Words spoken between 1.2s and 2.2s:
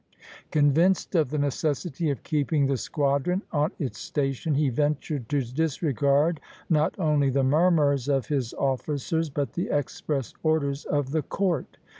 the necessity